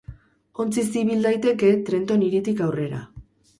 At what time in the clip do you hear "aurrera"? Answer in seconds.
2.71-3.07